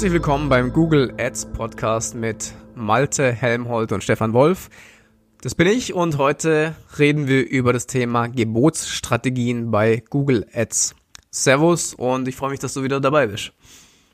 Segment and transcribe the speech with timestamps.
[0.00, 4.70] Herzlich willkommen beim Google Ads Podcast mit Malte Helmholt und Stefan Wolf.
[5.42, 10.94] Das bin ich und heute reden wir über das Thema Gebotsstrategien bei Google Ads.
[11.30, 13.52] Servus und ich freue mich, dass du wieder dabei bist.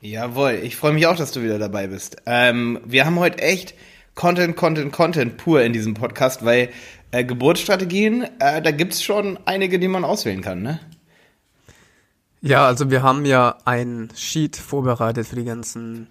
[0.01, 2.17] Jawohl, ich freue mich auch, dass du wieder dabei bist.
[2.25, 3.73] Ähm, wir haben heute echt
[4.13, 6.67] Content, Content, Content pur in diesem Podcast, weil
[7.11, 10.81] äh, Geburtsstrategien, äh, da gibt's schon einige, die man auswählen kann, ne?
[12.41, 16.07] Ja, also wir haben ja ein Sheet vorbereitet für die ganzen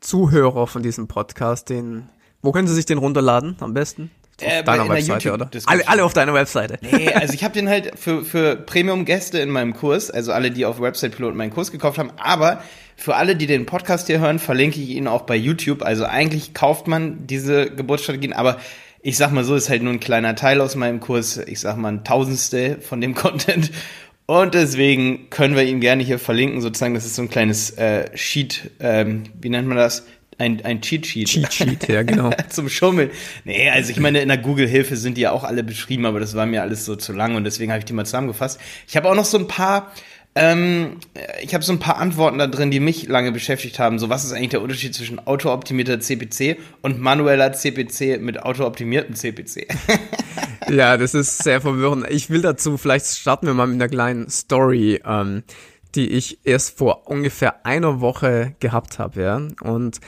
[0.00, 1.68] Zuhörer von diesem Podcast.
[1.68, 2.08] Den,
[2.42, 4.10] wo können sie sich den runterladen am besten?
[4.40, 5.50] Auf äh, deiner Webseite, oder?
[5.66, 6.78] Alle, alle auf deiner Webseite.
[6.80, 10.64] Nee, also ich habe den halt für, für Premium-Gäste in meinem Kurs, also alle, die
[10.64, 12.62] auf Website Pilot meinen Kurs gekauft haben, aber
[12.96, 15.82] für alle, die den Podcast hier hören, verlinke ich ihn auch bei YouTube.
[15.82, 18.58] Also eigentlich kauft man diese Geburtsstrategien, aber
[19.02, 21.38] ich sag mal so, ist halt nur ein kleiner Teil aus meinem Kurs.
[21.38, 23.70] Ich sag mal ein Tausendste von dem Content.
[24.30, 26.94] Und deswegen können wir ihn gerne hier verlinken, sozusagen.
[26.94, 30.06] Das ist so ein kleines äh, Sheet, ähm, wie nennt man das?
[30.38, 31.26] Ein, ein Cheat Sheet.
[31.26, 32.30] Cheat Sheet, ja, genau.
[32.48, 33.10] Zum Schummeln.
[33.44, 36.36] Nee, also ich meine, in der Google-Hilfe sind die ja auch alle beschrieben, aber das
[36.36, 38.60] war mir alles so zu lang und deswegen habe ich die mal zusammengefasst.
[38.86, 39.90] Ich habe auch noch so ein paar
[40.40, 40.96] ähm,
[41.42, 43.98] ich habe so ein paar Antworten da drin, die mich lange beschäftigt haben.
[43.98, 49.66] So, was ist eigentlich der Unterschied zwischen autooptimierter CPC und manueller CPC mit autooptimiertem CPC?
[50.70, 52.06] ja, das ist sehr verwirrend.
[52.08, 55.42] Ich will dazu, vielleicht starten wir mal mit einer kleinen Story, ähm,
[55.94, 59.42] die ich erst vor ungefähr einer Woche gehabt habe, ja.
[59.60, 60.00] Und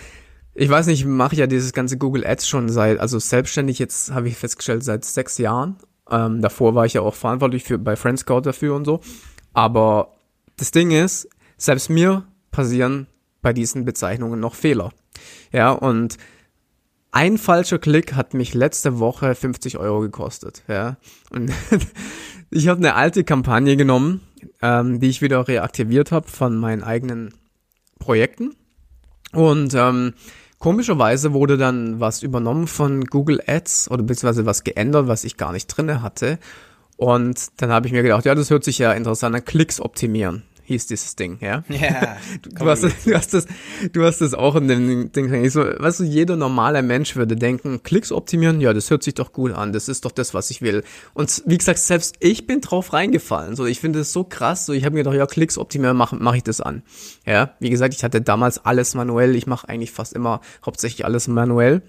[0.55, 4.13] ich weiß nicht, ich mache ja dieses ganze Google Ads schon seit, also selbstständig jetzt
[4.13, 5.77] habe ich festgestellt, seit sechs Jahren.
[6.11, 9.01] Ähm, davor war ich ja auch verantwortlich für bei Friendscout dafür und so.
[9.53, 10.15] Aber
[10.63, 13.09] das Ding ist, selbst mir passieren
[13.41, 14.93] bei diesen Bezeichnungen noch Fehler.
[15.51, 16.19] Ja, und
[17.11, 20.63] ein falscher Klick hat mich letzte Woche 50 Euro gekostet.
[20.69, 20.99] Ja,
[21.31, 21.51] und
[22.51, 24.21] ich habe eine alte Kampagne genommen,
[24.63, 27.35] ähm, die ich wieder reaktiviert habe von meinen eigenen
[27.99, 28.55] Projekten.
[29.33, 30.15] Und ähm,
[30.61, 35.51] komischerweise wurde dann was übernommen von Google Ads oder beziehungsweise was geändert, was ich gar
[35.51, 36.39] nicht drinne hatte.
[36.97, 40.45] Und dann habe ich mir gedacht, ja, das hört sich ja interessant an, Klicks optimieren
[40.65, 41.65] hieß dieses Ding, ja?
[41.69, 42.17] Ja.
[42.43, 43.47] Du, du, hast, das, du, hast das,
[43.93, 45.33] du hast das auch in dem Ding.
[45.45, 49.15] Ich so, weißt du, jeder normale Mensch würde denken, Klicks optimieren, ja, das hört sich
[49.15, 50.83] doch gut an, das ist doch das, was ich will.
[51.15, 53.57] Und wie gesagt, selbst ich bin drauf reingefallen.
[53.57, 54.67] So, ich finde es so krass.
[54.67, 56.83] So, ich habe mir gedacht, ja, Klicks optimieren, mache mach ich das an.
[57.27, 59.37] Ja, wie gesagt, ich hatte damals alles manuell.
[59.37, 61.83] Ich mache eigentlich fast immer hauptsächlich alles manuell.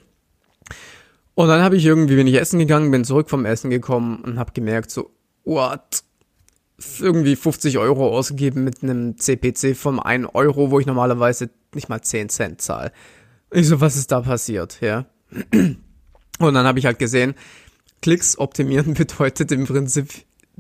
[1.35, 4.37] Und dann habe ich irgendwie, bin ich essen gegangen, bin zurück vom Essen gekommen und
[4.37, 5.11] habe gemerkt, so,
[5.43, 6.03] what?
[6.99, 12.01] Irgendwie 50 Euro ausgegeben mit einem CPC von 1 Euro, wo ich normalerweise nicht mal
[12.01, 12.91] 10 Cent zahle.
[13.51, 15.05] Ich so, was ist da passiert, ja?
[15.51, 17.35] Und dann habe ich halt gesehen,
[18.01, 20.09] Klicks optimieren bedeutet im Prinzip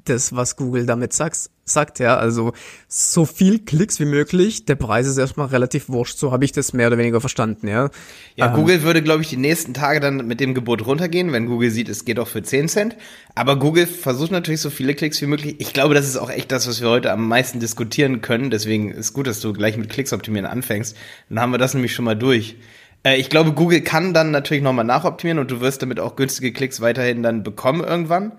[0.05, 2.17] das, was Google damit sagt, sagt, ja.
[2.17, 2.53] Also
[2.87, 6.73] so viel Klicks wie möglich, der Preis ist erstmal relativ wurscht, so habe ich das
[6.73, 7.89] mehr oder weniger verstanden, ja.
[8.35, 11.45] Ja, ähm, Google würde, glaube ich, die nächsten Tage dann mit dem Gebot runtergehen, wenn
[11.45, 12.97] Google sieht, es geht auch für 10 Cent.
[13.35, 15.55] Aber Google versucht natürlich so viele Klicks wie möglich.
[15.59, 18.49] Ich glaube, das ist auch echt das, was wir heute am meisten diskutieren können.
[18.49, 20.97] Deswegen ist gut, dass du gleich mit Klicks optimieren anfängst.
[21.29, 22.57] Dann haben wir das nämlich schon mal durch.
[23.03, 26.51] Äh, ich glaube, Google kann dann natürlich nochmal nachoptimieren und du wirst damit auch günstige
[26.51, 28.33] Klicks weiterhin dann bekommen irgendwann.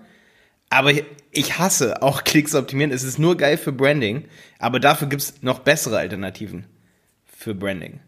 [0.69, 0.91] Aber
[1.35, 2.91] ich hasse auch Klicks optimieren.
[2.91, 4.25] Es ist nur geil für Branding,
[4.59, 6.65] aber dafür gibt's noch bessere Alternativen
[7.25, 7.99] für Branding.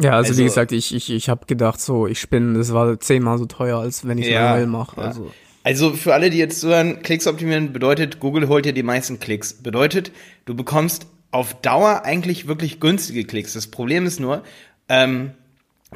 [0.00, 3.00] Ja, also, also wie gesagt, ich, ich, ich habe gedacht, so, ich spinne, das war
[3.00, 5.00] zehnmal so teuer, als wenn ich ja, manuell mache.
[5.00, 5.08] Ja.
[5.08, 5.30] Also.
[5.64, 9.54] also für alle, die jetzt zuhören, Klicks optimieren bedeutet, Google holt dir die meisten Klicks.
[9.54, 10.12] Bedeutet,
[10.44, 13.54] du bekommst auf Dauer eigentlich wirklich günstige Klicks.
[13.54, 14.44] Das Problem ist nur,
[14.88, 15.32] ähm,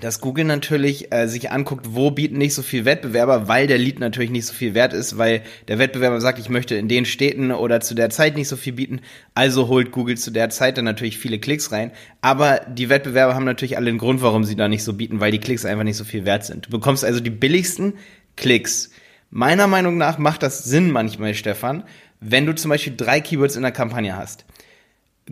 [0.00, 4.00] dass Google natürlich äh, sich anguckt, wo bieten nicht so viel Wettbewerber, weil der Lead
[4.00, 7.52] natürlich nicht so viel wert ist, weil der Wettbewerber sagt, ich möchte in den Städten
[7.52, 9.00] oder zu der Zeit nicht so viel bieten,
[9.34, 11.92] also holt Google zu der Zeit dann natürlich viele Klicks rein.
[12.22, 15.30] Aber die Wettbewerber haben natürlich alle einen Grund, warum sie da nicht so bieten, weil
[15.30, 16.66] die Klicks einfach nicht so viel wert sind.
[16.66, 17.94] Du bekommst also die billigsten
[18.36, 18.90] Klicks.
[19.30, 21.84] Meiner Meinung nach macht das Sinn manchmal, Stefan,
[22.20, 24.46] wenn du zum Beispiel drei Keywords in der Kampagne hast.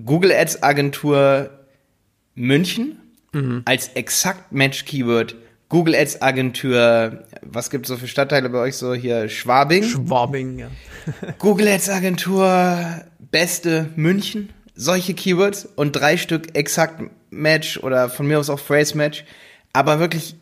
[0.04, 1.50] Google Ads Agentur
[2.34, 2.98] München
[3.32, 3.62] mhm.
[3.64, 5.36] als exakt Match-Keyword
[5.70, 9.28] Google Ads Agentur, was gibt's so für Stadtteile bei euch so hier?
[9.28, 9.84] Schwabing?
[9.84, 10.68] Schwabing, ja.
[11.38, 17.00] Google Ads Agentur, beste München, solche Keywords und drei Stück exakt
[17.30, 19.24] Match oder von mir aus auch Phrase Match.
[19.72, 20.34] Aber wirklich,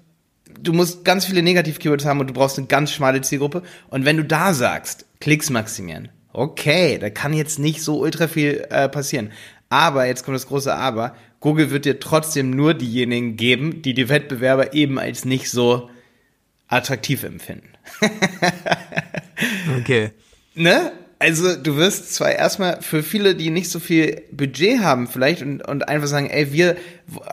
[0.58, 3.62] du musst ganz viele Negativ-Keywords haben und du brauchst eine ganz schmale Zielgruppe.
[3.90, 8.66] Und wenn du da sagst, Klicks maximieren, okay, da kann jetzt nicht so ultra viel
[8.70, 9.30] äh, passieren.
[9.68, 14.08] Aber, jetzt kommt das große Aber, Google wird dir trotzdem nur diejenigen geben, die die
[14.08, 15.88] Wettbewerber eben als nicht so
[16.66, 17.68] attraktiv empfinden.
[19.78, 20.10] okay.
[20.54, 20.92] Ne?
[21.20, 25.66] Also du wirst zwar erstmal für viele, die nicht so viel Budget haben vielleicht und,
[25.66, 26.76] und einfach sagen, ey, wir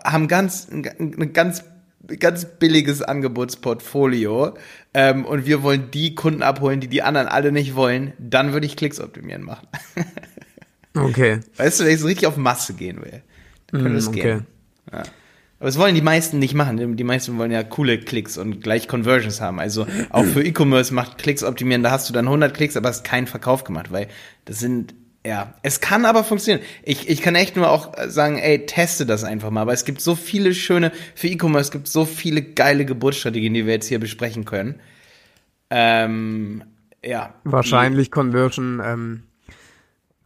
[0.04, 1.63] haben ganz, ein ganz,
[2.19, 4.56] ganz billiges Angebotsportfolio
[4.94, 8.66] ähm, und wir wollen die Kunden abholen, die die anderen alle nicht wollen, dann würde
[8.66, 9.68] ich Klicks optimieren machen.
[10.96, 11.42] okay.
[11.57, 13.22] Weißt du, wenn ich so richtig auf Masse gehen will,
[13.67, 14.21] dann könnte es Mm, okay.
[14.21, 14.45] gehen.
[14.91, 15.03] Ja.
[15.59, 16.97] Aber das wollen die meisten nicht machen.
[16.97, 19.59] Die meisten wollen ja coole Klicks und gleich Conversions haben.
[19.59, 21.81] Also auch für E-Commerce macht Klicks optimieren.
[21.81, 24.07] Da hast du dann 100 Klicks, aber hast keinen Verkauf gemacht, weil
[24.44, 24.94] das sind,
[25.25, 26.63] ja, es kann aber funktionieren.
[26.83, 29.62] Ich, ich kann echt nur auch sagen, ey, teste das einfach mal.
[29.62, 33.65] Aber es gibt so viele schöne, für E-Commerce gibt es so viele geile Geburtsstrategien, die
[33.65, 34.75] wir jetzt hier besprechen können.
[35.69, 36.63] Ähm,
[37.03, 37.33] ja.
[37.45, 39.23] Wahrscheinlich Conversion ähm,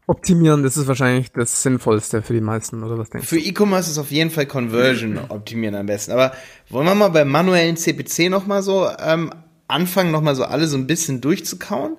[0.09, 3.97] optimieren, das ist wahrscheinlich das Sinnvollste für die meisten, oder was denkst Für E-Commerce ist
[3.97, 6.11] auf jeden Fall Conversion optimieren am besten.
[6.11, 6.33] Aber
[6.69, 9.31] wollen wir mal beim manuellen CPC nochmal so ähm,
[9.67, 11.97] anfangen, nochmal so alle so ein bisschen durchzukauen?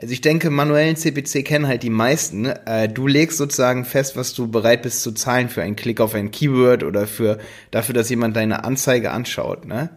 [0.00, 2.46] Also ich denke, manuellen CPC kennen halt die meisten.
[2.46, 6.14] Äh, du legst sozusagen fest, was du bereit bist zu zahlen für einen Klick auf
[6.14, 7.38] ein Keyword oder für
[7.72, 9.66] dafür, dass jemand deine Anzeige anschaut.
[9.66, 9.90] Ne?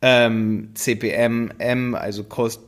[0.00, 2.60] Ähm, CPM, M, also Cost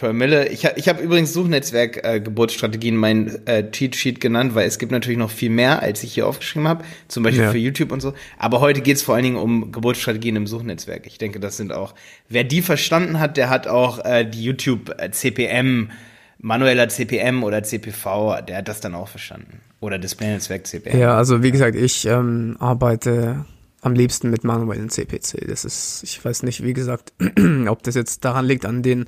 [0.00, 0.48] per Mille.
[0.48, 4.92] Ich, ich habe übrigens Suchnetzwerk äh, Geburtsstrategien mein äh, Cheat Sheet genannt, weil es gibt
[4.92, 7.50] natürlich noch viel mehr, als ich hier aufgeschrieben habe, zum Beispiel Ja.
[7.50, 8.14] für YouTube und so.
[8.38, 11.06] Aber heute geht's vor allen Dingen um Geburtsstrategien im Suchnetzwerk.
[11.06, 11.94] Ich denke, das sind auch,
[12.30, 15.90] wer die verstanden hat, der hat auch äh, die YouTube äh, CPM,
[16.38, 19.60] manueller CPM oder CPV, der hat das dann auch verstanden.
[19.80, 20.98] Oder Displaynetzwerk CPM.
[20.98, 23.44] Ja, also wie gesagt, ich ähm, arbeite
[23.82, 25.46] am liebsten mit manuellen CPC.
[25.46, 27.12] Das ist, ich weiß nicht, wie gesagt,
[27.68, 29.06] ob das jetzt daran liegt, an den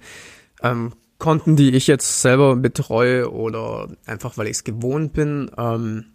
[0.63, 5.51] ähm, Konten, die ich jetzt selber betreue oder einfach, weil ich es gewohnt bin.
[5.57, 6.07] Ähm,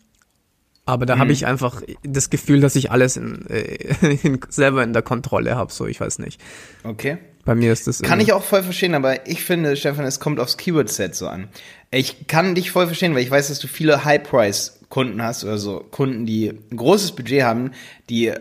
[0.86, 4.94] aber da habe ich einfach das Gefühl, dass ich alles in, äh, in, selber in
[4.94, 5.72] der Kontrolle habe.
[5.72, 6.42] So, ich weiß nicht.
[6.84, 7.18] Okay.
[7.46, 10.40] Bei mir ist das Kann ich auch voll verstehen, aber ich finde, Stefan, es kommt
[10.42, 11.48] aufs Keyword-Set so an.
[11.92, 15.86] Ich kann dich voll verstehen, weil ich weiß, dass du viele High-Price-Kunden hast oder so
[15.90, 17.72] Kunden, die ein großes Budget haben,
[18.10, 18.38] die äh,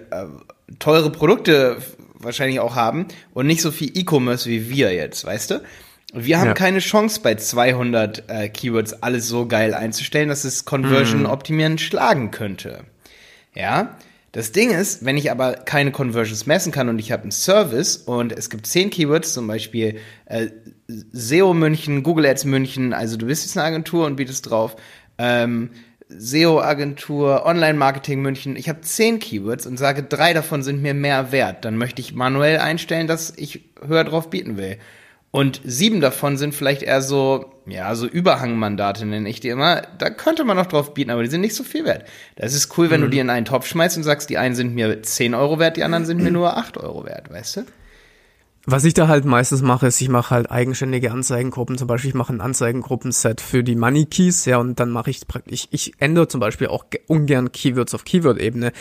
[0.80, 1.78] teure Produkte
[2.14, 5.62] wahrscheinlich auch haben und nicht so viel E-Commerce wie wir jetzt, weißt du?
[6.12, 6.54] Wir haben Ja.
[6.54, 12.30] keine Chance bei 200 äh, Keywords alles so geil einzustellen, dass es Conversion optimieren schlagen
[12.30, 12.84] könnte.
[13.54, 13.96] Ja,
[14.32, 17.96] das Ding ist, wenn ich aber keine Conversions messen kann und ich habe einen Service
[17.96, 20.48] und es gibt zehn Keywords, zum Beispiel äh,
[21.12, 24.76] SEO München, Google Ads München, also du bist jetzt eine Agentur und bietest drauf,
[25.18, 25.70] ähm,
[26.08, 31.64] SEO-Agentur, Online-Marketing München, ich habe zehn Keywords und sage, drei davon sind mir mehr wert,
[31.64, 34.76] dann möchte ich manuell einstellen, dass ich höher drauf bieten will.
[35.36, 39.82] Und sieben davon sind vielleicht eher so, ja, so Überhangmandate nenne ich die immer.
[39.98, 42.08] Da könnte man noch drauf bieten, aber die sind nicht so viel wert.
[42.36, 44.74] Das ist cool, wenn du die in einen Topf schmeißt und sagst, die einen sind
[44.74, 47.60] mir 10 Euro wert, die anderen sind mir nur 8 Euro wert, weißt du?
[48.68, 51.78] Was ich da halt meistens mache, ist, ich mache halt eigenständige Anzeigengruppen.
[51.78, 55.24] Zum Beispiel, ich mache ein Anzeigengruppenset für die Money Keys, ja, und dann mache ich
[55.28, 58.72] praktisch, ich ändere zum Beispiel auch ge- ungern Keywords auf Keyword-Ebene.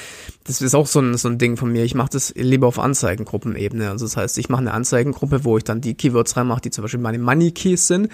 [0.44, 1.84] Das ist auch so ein, so ein Ding von mir.
[1.84, 3.92] Ich mache das lieber auf Anzeigengruppenebene.
[3.92, 6.82] Also das heißt, ich mache eine Anzeigengruppe, wo ich dann die Keywords reinmache, die zum
[6.82, 8.10] Beispiel meine Money Keys sind.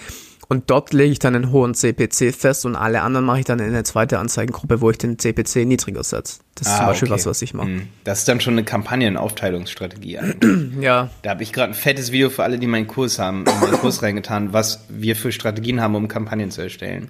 [0.52, 3.60] Und dort lege ich dann einen hohen CPC fest und alle anderen mache ich dann
[3.60, 6.42] in eine zweite Anzeigengruppe, wo ich den CPC niedriger setze.
[6.56, 7.16] Das ist zum Beispiel okay.
[7.16, 7.68] was, was ich mache.
[7.68, 7.88] Hm.
[8.04, 10.74] Das ist dann schon eine Kampagnenaufteilungsstrategie eigentlich.
[10.82, 13.60] Ja, Da habe ich gerade ein fettes Video für alle, die meinen Kurs haben, in
[13.62, 17.08] meinen Kurs reingetan, was wir für Strategien haben, um Kampagnen zu erstellen.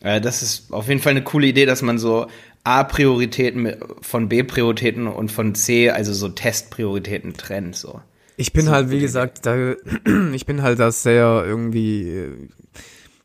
[0.00, 2.26] Äh, das ist auf jeden Fall eine coole Idee, dass man so
[2.64, 7.76] A-Prioritäten von B-Prioritäten und von C, also so Testprioritäten trennt.
[7.76, 8.00] So.
[8.36, 9.72] Ich bin So halt, wie gesagt, da,
[10.32, 12.48] ich bin halt da sehr irgendwie, äh,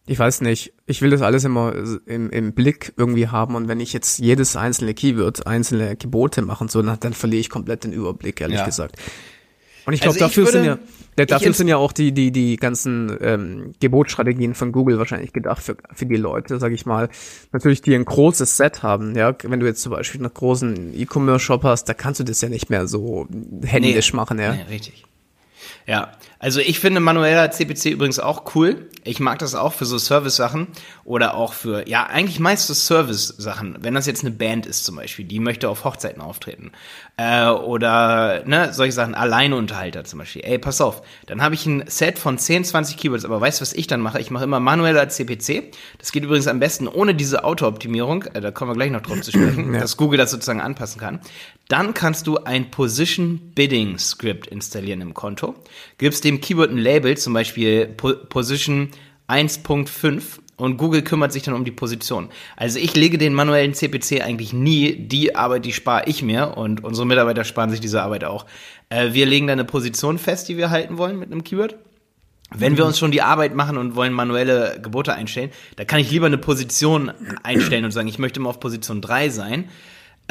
[0.08, 1.74] ich weiß nicht, ich will das alles immer
[2.06, 6.68] im, im Blick irgendwie haben und wenn ich jetzt jedes einzelne Keyword, einzelne Gebote machen
[6.70, 8.66] so, dann, dann verliere ich komplett den Überblick, ehrlich Ja.
[8.66, 8.96] gesagt.
[9.86, 12.32] Und ich glaube, Also dafür sind würde- ja, ja, dafür sind ja auch die, die,
[12.32, 17.10] die ganzen ähm, Gebotsstrategien von Google wahrscheinlich gedacht für, für die Leute, sag ich mal.
[17.52, 19.36] Natürlich, die ein großes Set haben, ja.
[19.44, 22.70] Wenn du jetzt zum Beispiel einen großen E-Commerce-Shop hast, da kannst du das ja nicht
[22.70, 23.28] mehr so
[23.64, 24.54] händisch machen, ja.
[24.54, 25.04] Nee, richtig.
[25.88, 28.90] Ja, also ich finde manueller CPC übrigens auch cool.
[29.04, 30.70] Ich mag das auch für so Service-Sachen
[31.04, 33.78] oder auch für, ja, eigentlich meistens Service-Sachen.
[33.82, 36.72] Wenn das jetzt eine Band ist zum Beispiel, die möchte auf Hochzeiten auftreten.
[37.16, 40.42] Äh, oder, ne, solche Sachen, Alleinunterhalter zum Beispiel.
[40.44, 43.62] Ey, pass auf, dann habe ich ein Set von 10, 20 Keywords, aber weißt du,
[43.62, 44.20] was ich dann mache?
[44.20, 45.72] Ich mache immer manueller CPC.
[46.00, 48.24] Das geht übrigens am besten ohne diese Auto-Optimierung.
[48.34, 51.22] Äh, da kommen wir gleich noch drauf zu sprechen, dass Google das sozusagen anpassen kann.
[51.68, 55.56] Dann kannst du ein Position Bidding Script installieren im Konto.
[56.02, 58.90] Gibst dem Keyword ein Label, zum Beispiel po Position
[59.28, 62.30] 1.5 und Google kümmert sich dann um die Position.
[62.58, 64.96] Also ich lege den manuellen CPC eigentlich nie.
[64.96, 68.48] Die Arbeit, die spare ich mir und unsere Mitarbeiter sparen sich diese Arbeit auch.
[68.90, 71.76] Äh, wir legen dann eine Position fest, die wir halten wollen mit einem Keyword.
[72.50, 76.10] Wenn wir uns schon die Arbeit machen und wollen manuelle Gebote einstellen, da kann ich
[76.10, 77.12] lieber eine Position
[77.44, 79.70] einstellen und sagen, ich möchte mal auf Position 3 sein,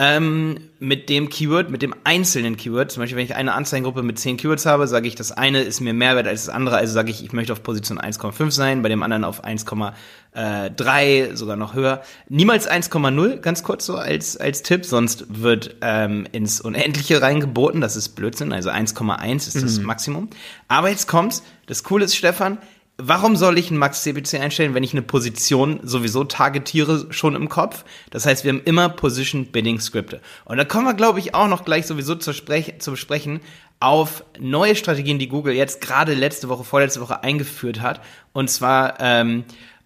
[0.02, 2.90] ähm, mit dem Keyword, mit dem einzelnen Keyword.
[2.90, 5.80] Zum Beispiel, wenn ich eine Anzeigengruppe mit 10 Keywords habe, sage ich, das eine ist
[5.80, 6.78] mir mehr wert als das andere.
[6.78, 11.56] Also sage ich, ich möchte auf Position 1,5 sein, bei dem anderen auf 1,3, sogar
[11.56, 12.00] noch höher.
[12.30, 17.82] Niemals 1,0, ganz kurz so als, als Tipp, sonst wird ähm, ins Unendliche reingeboten.
[17.82, 18.54] Das ist Blödsinn.
[18.54, 19.84] Also 1,1 ist das mhm.
[19.84, 20.30] Maximum.
[20.66, 21.42] Aber jetzt kommt's.
[21.66, 22.56] Das Coole ist, Stefan,
[23.02, 27.48] warum soll ich einen Max CPC einstellen, wenn ich eine Position sowieso targetiere schon im
[27.48, 27.84] Kopf?
[28.10, 30.20] Das heißt, wir haben immer Position Bidding Skripte.
[30.44, 33.40] Und da kommen wir, glaube ich, auch noch gleich sowieso zu, sprech zu besprechen
[33.80, 38.00] auf neue Strategien, die Google jetzt gerade letzte Woche, vorletzte Woche eingeführt hat.
[38.32, 39.44] Und zwar ähm,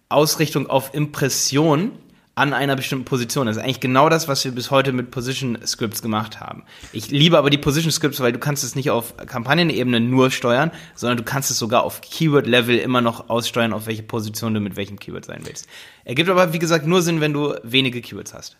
[0.09, 1.91] Ausrichtung auf Impression
[2.35, 3.47] an einer bestimmten Position.
[3.47, 6.63] Das ist eigentlich genau das, was wir bis heute mit Position Scripts gemacht haben.
[6.91, 10.71] Ich liebe aber die Position Scripts, weil du kannst es nicht auf Kampagnenebene nur steuern,
[10.95, 14.75] sondern du kannst es sogar auf Keyword-Level immer noch aussteuern, auf welche Position du mit
[14.75, 15.67] welchem Keyword sein willst.
[16.03, 18.57] Ergibt aber, wie gesagt, nur Sinn, wenn du wenige Keywords hast.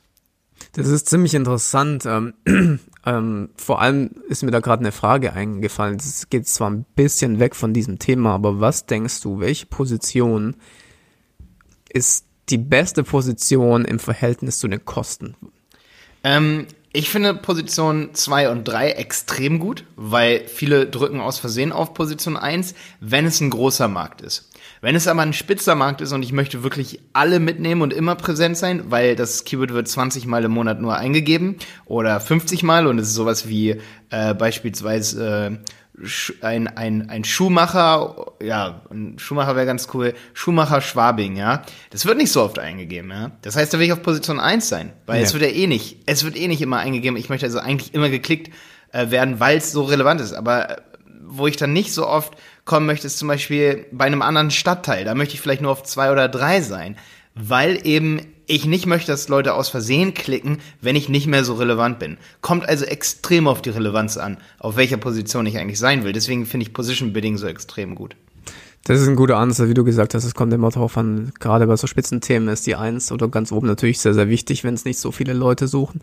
[0.71, 2.05] Das ist ziemlich interessant.
[2.05, 2.33] Ähm,
[3.05, 5.97] ähm, vor allem ist mir da gerade eine Frage eingefallen.
[5.97, 10.55] Es geht zwar ein bisschen weg von diesem Thema, aber was denkst du, welche Position
[11.89, 15.35] ist die beste Position im Verhältnis zu den Kosten?
[16.23, 21.93] Ähm, ich finde Position 2 und 3 extrem gut, weil viele drücken aus Versehen auf
[21.93, 24.49] Position 1, wenn es ein großer Markt ist.
[24.79, 28.15] Wenn es aber ein spitzer Markt ist und ich möchte wirklich alle mitnehmen und immer
[28.15, 32.87] präsent sein, weil das Keyword wird 20 Mal im Monat nur eingegeben oder 50 Mal
[32.87, 35.71] und es ist sowas wie äh, beispielsweise äh,
[36.41, 41.61] ein, ein, ein Schuhmacher, ja, ein Schuhmacher wäre ganz cool, Schuhmacher Schwabing, ja.
[41.89, 43.31] Das wird nicht so oft eingegeben, ja.
[43.41, 45.23] Das heißt, da will ich auf Position 1 sein, weil ja.
[45.23, 47.17] es wird ja eh nicht, es wird eh nicht immer eingegeben.
[47.17, 48.53] Ich möchte also eigentlich immer geklickt
[48.91, 50.33] äh, werden, weil es so relevant ist.
[50.33, 50.81] Aber äh,
[51.27, 52.33] wo ich dann nicht so oft
[52.65, 55.05] kommen möchte, ist zum Beispiel bei einem anderen Stadtteil.
[55.05, 56.97] Da möchte ich vielleicht nur auf zwei oder drei sein,
[57.35, 61.55] weil eben ich nicht möchte, dass Leute aus Versehen klicken, wenn ich nicht mehr so
[61.55, 62.17] relevant bin.
[62.41, 66.13] Kommt also extrem auf die Relevanz an, auf welcher Position ich eigentlich sein will.
[66.13, 68.15] Deswegen finde ich Position Bidding so extrem gut.
[68.83, 71.65] Das ist ein guter Ansatz, wie du gesagt hast, es kommt immer darauf an, gerade
[71.65, 74.85] bei so Spitzenthemen ist die Eins oder ganz oben natürlich sehr, sehr wichtig, wenn es
[74.85, 76.01] nicht so viele Leute suchen.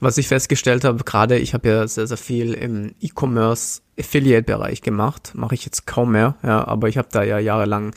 [0.00, 5.32] Was ich festgestellt habe, gerade ich habe ja sehr, sehr viel im E-Commerce Affiliate-Bereich gemacht,
[5.34, 7.94] mache ich jetzt kaum mehr, ja, aber ich habe da ja jahrelang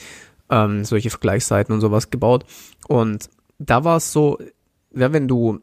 [0.49, 2.45] ähm, solche Vergleichsseiten und sowas gebaut
[2.87, 4.37] und da war es so,
[4.93, 5.59] ja, wenn du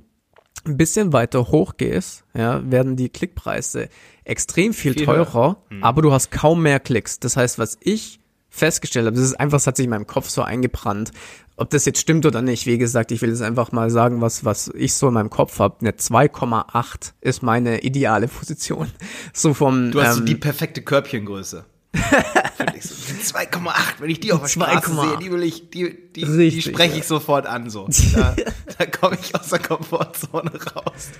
[0.67, 3.88] ein bisschen weiter hoch gehst, ja, werden die Klickpreise
[4.25, 5.83] extrem viel, viel teurer, mhm.
[5.83, 7.21] aber du hast kaum mehr Klicks.
[7.21, 10.29] Das heißt, was ich festgestellt habe, das ist einfach, das hat sich in meinem Kopf
[10.29, 11.11] so eingebrannt.
[11.57, 14.45] Ob das jetzt stimmt oder nicht, wie gesagt, ich will jetzt einfach mal sagen, was,
[14.45, 15.76] was ich so in meinem Kopf habe.
[15.81, 18.91] Eine 2,8 ist meine ideale Position.
[19.33, 19.91] So vom.
[19.91, 21.64] Du hast ähm, so die perfekte Körbchengröße.
[21.94, 26.70] 2,8, wenn ich die auf der Straße sehe, die will ich, die, die, Richtig, die
[26.70, 27.88] spreche ich sofort an, so.
[28.14, 28.36] Da,
[28.78, 31.10] da komme ich aus der Komfortzone raus.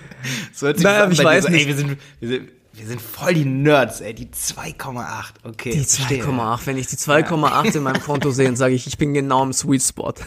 [0.53, 1.61] So hört sich naja, ich weiß so, nicht.
[1.61, 5.71] Ey, wir sind, wir sind, wir sind voll die Nerds, ey, die 2,8, okay.
[5.71, 7.75] Die 2,8, wenn ich die 2,8 ja.
[7.75, 10.13] in meinem Konto sehe, dann sage ich, ich bin genau im Sweet Spot.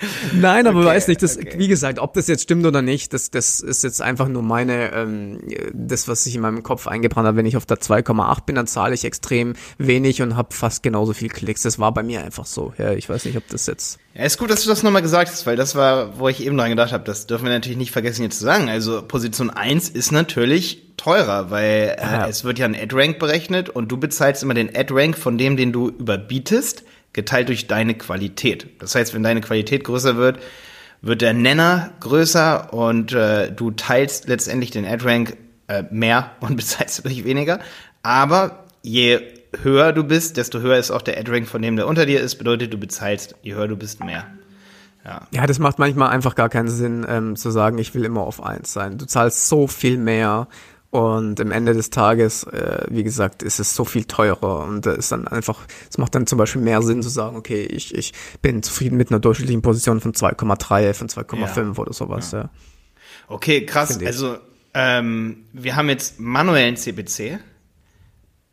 [0.34, 1.54] Nein, aber okay, weiß nicht, das, okay.
[1.56, 4.92] wie gesagt, ob das jetzt stimmt oder nicht, das, das ist jetzt einfach nur meine,
[4.92, 5.40] ähm,
[5.72, 7.36] das, was sich in meinem Kopf eingebrannt hat.
[7.36, 11.12] Wenn ich auf der 2,8 bin, dann zahle ich extrem wenig und habe fast genauso
[11.12, 11.62] viel Klicks.
[11.62, 12.74] Das war bei mir einfach so.
[12.78, 13.98] Ja, ich weiß nicht, ob das jetzt.
[14.14, 16.56] Ja, ist gut, dass du das nochmal gesagt hast, weil das war, wo ich eben
[16.56, 18.68] dran gedacht habe, das dürfen wir natürlich nicht vergessen jetzt zu sagen.
[18.68, 22.26] Also Position 1 ist natürlich teurer, weil äh, ja.
[22.26, 25.72] es wird ja ein Ad-Rank berechnet und du bezahlst immer den Ad-Rank von dem, den
[25.72, 26.84] du überbietest
[27.16, 28.68] geteilt durch deine Qualität.
[28.78, 30.38] Das heißt, wenn deine Qualität größer wird,
[31.02, 37.00] wird der Nenner größer und äh, du teilst letztendlich den Ad-Rank äh, mehr und bezahlst
[37.00, 37.58] dadurch weniger.
[38.02, 39.20] Aber je
[39.62, 42.36] höher du bist, desto höher ist auch der Ad-Rank von dem, der unter dir ist.
[42.36, 44.26] Bedeutet, du bezahlst, je höher du bist, mehr.
[45.04, 45.22] Ja.
[45.30, 48.42] ja, das macht manchmal einfach gar keinen Sinn, ähm, zu sagen, ich will immer auf
[48.42, 48.98] eins sein.
[48.98, 50.48] Du zahlst so viel mehr
[50.90, 54.96] und am Ende des Tages, äh, wie gesagt, ist es so viel teurer und äh,
[54.96, 58.12] ist dann einfach, es macht dann zum Beispiel mehr Sinn zu sagen, okay, ich, ich
[58.40, 61.78] bin zufrieden mit einer durchschnittlichen Position von 2,3, von 2,5 ja.
[61.78, 62.32] oder sowas.
[62.32, 62.42] Ja.
[62.42, 62.50] ja.
[63.28, 63.98] Okay, krass.
[64.04, 64.36] Also
[64.74, 67.40] ähm, wir haben jetzt manuellen CPC.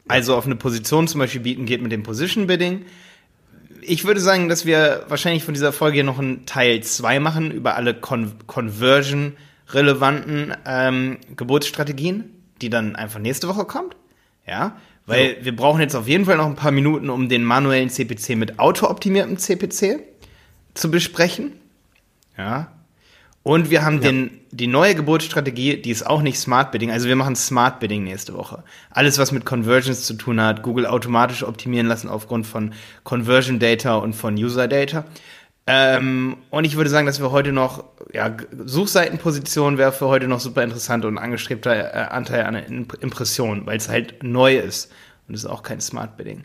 [0.07, 2.85] Also auf eine Position zum Beispiel bieten geht mit dem Position Bidding.
[3.81, 7.75] Ich würde sagen, dass wir wahrscheinlich von dieser Folge noch einen Teil 2 machen über
[7.75, 9.33] alle Con Conversion
[9.69, 12.25] relevanten ähm, Geburtsstrategien,
[12.61, 13.95] die dann einfach nächste Woche kommt.
[14.47, 15.45] Ja, weil so.
[15.45, 18.59] wir brauchen jetzt auf jeden Fall noch ein paar Minuten, um den manuellen CPC mit
[18.59, 19.99] autooptimiertem CPC
[20.73, 21.53] zu besprechen.
[22.37, 22.71] Ja.
[23.43, 24.11] Und wir haben ja.
[24.11, 26.91] den die neue Geburtsstrategie, die ist auch nicht Smart Bidding.
[26.91, 28.63] Also wir machen Smart Bidding nächste Woche.
[28.91, 33.95] Alles, was mit Conversions zu tun hat, Google automatisch optimieren lassen aufgrund von Conversion Data
[33.95, 35.05] und von User Data.
[35.65, 40.41] Ähm, und ich würde sagen, dass wir heute noch, ja, Suchseitenposition wäre für heute noch
[40.41, 42.55] super interessant und angestrebter äh, Anteil an
[42.99, 44.91] Impressionen, weil es halt neu ist.
[45.27, 46.43] Und es ist auch kein Smart Bidding.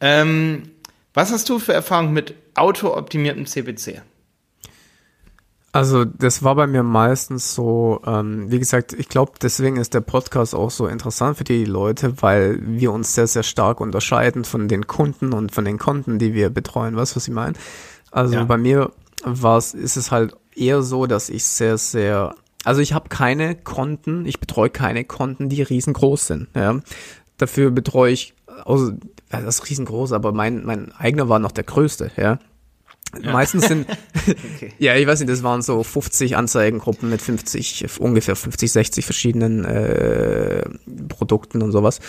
[0.00, 0.70] Ähm,
[1.12, 4.02] was hast du für Erfahrung mit auto-optimiertem CPC?
[5.74, 10.02] Also das war bei mir meistens so, ähm, wie gesagt, ich glaube, deswegen ist der
[10.02, 14.68] Podcast auch so interessant für die Leute, weil wir uns sehr, sehr stark unterscheiden von
[14.68, 16.94] den Kunden und von den Konten, die wir betreuen.
[16.94, 17.54] Weißt du, was ich meine?
[18.12, 18.44] Also ja.
[18.44, 18.92] bei mir
[19.24, 23.56] war es, ist es halt eher so, dass ich sehr, sehr, also ich habe keine
[23.56, 26.48] Konten, ich betreue keine Konten, die riesengroß sind.
[26.54, 26.80] Ja.
[27.38, 28.92] Dafür betreue ich, also
[29.30, 32.38] das ist riesengroß, aber mein, mein eigener war noch der größte, ja.
[33.20, 33.32] Ja.
[33.32, 33.86] Meistens sind,
[34.56, 34.72] okay.
[34.78, 39.64] ja, ich weiß nicht, das waren so 50 Anzeigengruppen mit 50, ungefähr 50, 60 verschiedenen
[39.66, 40.62] äh,
[41.08, 42.00] Produkten und sowas.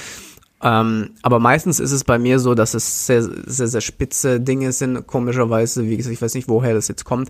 [0.63, 4.71] Ähm, aber meistens ist es bei mir so, dass es sehr, sehr, sehr spitze Dinge
[4.71, 7.29] sind, komischerweise, wie gesagt, ich weiß nicht, woher das jetzt kommt,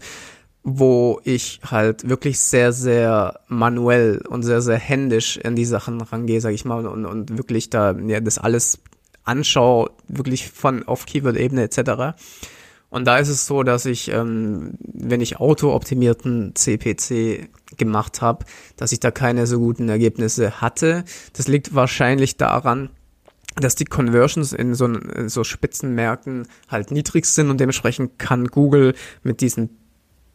[0.64, 6.42] wo ich halt wirklich sehr, sehr manuell und sehr, sehr händisch in die Sachen rangehe,
[6.42, 8.80] sag ich mal, und, und wirklich da ja, das alles
[9.24, 12.16] anschaue, wirklich von auf Keyword-Ebene etc.
[12.90, 18.46] Und da ist es so, dass ich, ähm, wenn ich auto-optimierten CPC gemacht habe,
[18.78, 21.04] dass ich da keine so guten Ergebnisse hatte.
[21.34, 22.92] Das liegt wahrscheinlich daran,
[23.56, 28.96] dass die Conversions in so, in so Spitzenmärkten halt niedrig sind und dementsprechend kann Google
[29.24, 29.70] mit diesen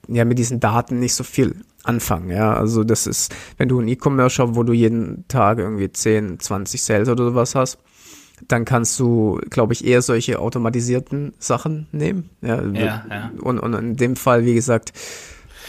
[0.08, 2.54] ja mit diesen Daten nicht so viel anfangen, ja.
[2.54, 6.82] Also das ist, wenn du ein E-Commerce Shop, wo du jeden Tag irgendwie 10, 20
[6.82, 7.78] Sales oder sowas hast,
[8.46, 12.30] dann kannst du, glaube ich, eher solche automatisierten Sachen nehmen.
[12.40, 13.30] Ja, ja, ja.
[13.40, 14.92] Und, und in dem Fall, wie gesagt.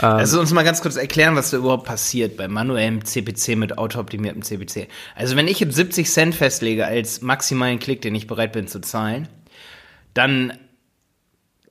[0.02, 3.78] Ähm, also uns mal ganz kurz erklären, was da überhaupt passiert bei manuellem CPC mit
[3.78, 4.88] autooptimiertem CPC.
[5.16, 8.82] Also wenn ich jetzt 70 Cent festlege als maximalen Klick, den ich bereit bin zu
[8.82, 9.28] zahlen,
[10.14, 10.54] dann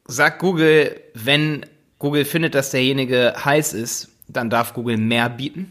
[0.07, 1.67] sagt Google, wenn
[1.99, 5.71] Google findet, dass derjenige heiß ist, dann darf Google mehr bieten.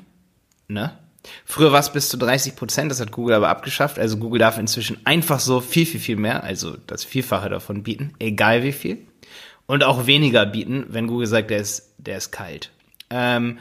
[0.68, 0.98] Ne?
[1.46, 4.00] Früher war es bis zu 30 Prozent, das hat Google aber abgeschafft.
[4.00, 8.14] Also Google darf inzwischen einfach so viel, viel, viel mehr, also das Vielfache davon bieten,
[8.20, 9.07] egal wie viel.
[9.68, 12.72] Und auch weniger bieten, wenn Google sagt, der ist, der ist kalt.
[13.10, 13.60] Ähm,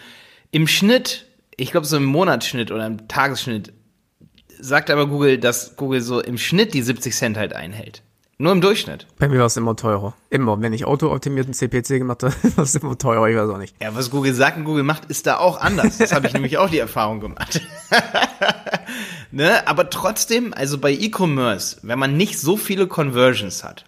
[0.52, 3.72] Im Schnitt, ich glaube so im Monatsschnitt oder im Tagesschnitt,
[4.58, 8.02] sagt aber Google, dass Google so im Schnitt die 70 Cent halt einhält.
[8.38, 9.06] Nur im Durchschnitt.
[9.18, 10.14] Bei mir war es immer teurer.
[10.28, 10.60] Immer.
[10.60, 13.28] Wenn ich auto-optimierten CPC gemacht habe, war es immer teurer.
[13.28, 13.74] Ich weiß auch nicht.
[13.80, 15.96] Ja, was Google sagt und Google macht, ist da auch anders.
[15.96, 17.62] Das habe ich nämlich auch die Erfahrung gemacht.
[19.30, 19.66] ne?
[19.66, 23.86] Aber trotzdem, also bei E-Commerce, wenn man nicht so viele Conversions hat,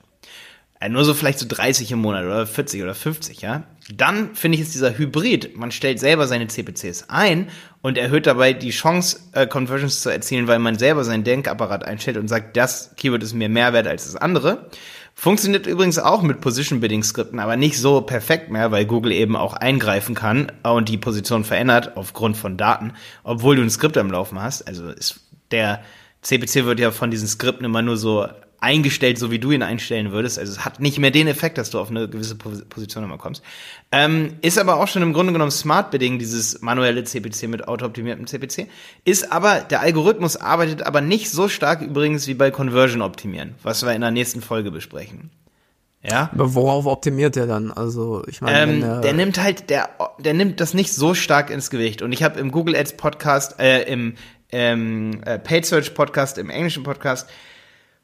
[0.88, 4.62] nur so vielleicht so 30 im Monat oder 40 oder 50, ja, dann finde ich
[4.62, 5.56] es dieser Hybrid.
[5.56, 7.48] Man stellt selber seine CPCs ein
[7.82, 12.16] und erhöht dabei die Chance, äh, Conversions zu erzielen, weil man selber seinen Denkapparat einstellt
[12.16, 14.68] und sagt, das Keyword ist mir mehr wert als das andere.
[15.14, 19.34] Funktioniert übrigens auch mit Position Bidding Skripten, aber nicht so perfekt mehr, weil Google eben
[19.34, 22.92] auch eingreifen kann und die Position verändert aufgrund von Daten,
[23.24, 24.68] obwohl du ein Skript am Laufen hast.
[24.68, 25.82] Also ist der
[26.22, 28.28] CPC wird ja von diesen Skripten immer nur so
[28.60, 30.38] eingestellt, so wie du ihn einstellen würdest.
[30.38, 33.42] Also es hat nicht mehr den Effekt, dass du auf eine gewisse Position immer kommst.
[33.92, 38.26] Ähm, ist aber auch schon im Grunde genommen Smart Bidding, dieses manuelle CPC mit autooptimiertem
[38.26, 38.68] CPC.
[39.04, 43.84] Ist aber, der Algorithmus arbeitet aber nicht so stark übrigens wie bei Conversion optimieren, was
[43.84, 45.30] wir in der nächsten Folge besprechen.
[46.02, 46.30] Ja.
[46.32, 47.72] Aber worauf optimiert er dann?
[47.72, 51.50] Also ich meine, ähm, der, der nimmt halt, der, der nimmt das nicht so stark
[51.50, 52.02] ins Gewicht.
[52.02, 54.14] Und ich habe im Google Ads Podcast, äh, im
[54.50, 57.28] ähm, äh, Paid Search Podcast, im englischen Podcast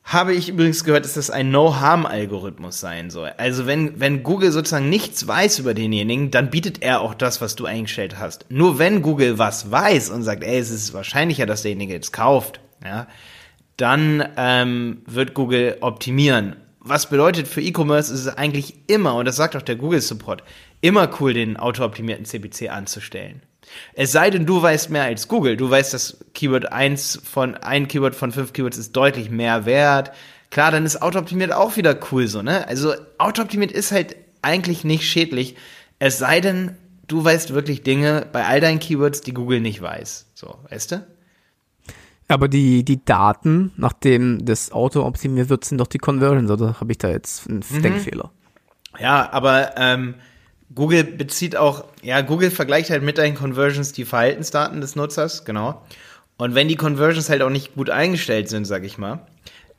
[0.05, 3.33] habe ich übrigens gehört, dass das ein No-Harm-Algorithmus sein soll.
[3.39, 7.57] Also wenn, wenn Google sozusagen nichts weiß über denjenigen, dann bietet er auch das, was
[7.57, 8.45] du eingestellt hast.
[8.51, 12.61] Nur wenn Google was weiß und sagt, ey, es ist wahrscheinlicher, dass derjenige jetzt kauft,
[12.85, 13.07] ja,
[13.79, 16.57] dann ähm, wird Google optimieren.
[16.81, 20.45] Was bedeutet für E-Commerce ist es eigentlich immer, und das sagt auch der Google Support,
[20.83, 23.41] immer cool, den auto-optimierten CPC anzustellen.
[23.95, 25.57] Es sei denn, du weißt mehr als Google.
[25.57, 30.13] Du weißt, dass Keyword 1 von, ein Keyword von fünf Keywords ist deutlich mehr wert.
[30.51, 32.67] Klar, dann ist autooptimiert auch wieder cool so, ne?
[32.69, 35.57] Also, autooptimiert ist halt eigentlich nicht schädlich.
[35.99, 36.77] Es sei denn,
[37.09, 40.27] du weißt wirklich Dinge bei all deinen Keywords, die Google nicht weiß.
[40.35, 41.07] So, weißt du?
[42.29, 46.93] Aber die, die Daten, nachdem das Auto optimiert wird, sind doch die Conversions, oder habe
[46.93, 47.83] ich da jetzt einen mhm.
[47.83, 48.31] Denkfehler?
[48.99, 50.15] Ja, aber ähm,
[50.75, 55.83] Google bezieht auch, ja, Google vergleicht halt mit deinen Conversions die Verhaltensdaten des Nutzers, genau.
[56.37, 59.27] Und wenn die Conversions halt auch nicht gut eingestellt sind, sag ich mal,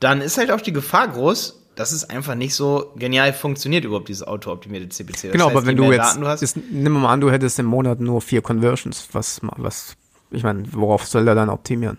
[0.00, 4.08] dann ist halt auch die Gefahr groß, dass es einfach nicht so genial funktioniert, überhaupt
[4.08, 5.12] dieses autooptimierte CPC.
[5.12, 7.30] Das genau, heißt, aber wenn du jetzt, Daten du hast, ist, nimm mal an, du
[7.30, 9.94] hättest im Monat nur vier Conversions, was, was,
[10.30, 11.98] ich meine, worauf soll der dann optimieren?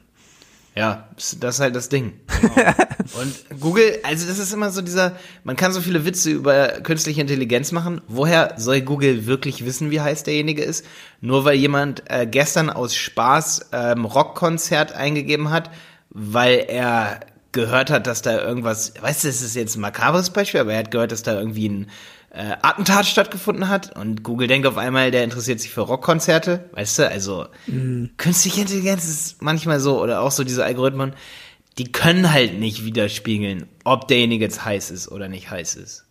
[0.77, 2.13] Ja, das ist halt das Ding.
[2.41, 2.73] Genau.
[3.21, 7.21] Und Google, also das ist immer so dieser, man kann so viele Witze über künstliche
[7.21, 8.01] Intelligenz machen.
[8.07, 10.85] Woher soll Google wirklich wissen, wie heiß derjenige ist?
[11.21, 15.71] Nur weil jemand äh, gestern aus Spaß ähm, Rockkonzert eingegeben hat,
[16.09, 17.21] weil er
[17.53, 20.79] gehört hat, dass da irgendwas, weißt du, das ist jetzt ein makabres Beispiel, aber er
[20.79, 21.89] hat gehört, dass da irgendwie ein
[22.37, 26.99] äh, Attentat stattgefunden hat und Google denkt auf einmal, der interessiert sich für Rockkonzerte, weißt
[26.99, 27.47] du, also
[28.17, 31.13] künstliche Intelligenz ist manchmal so oder auch so diese Algorithmen,
[31.79, 36.05] die können halt nicht widerspiegeln, ob derjenige jetzt heiß ist oder nicht heiß ist.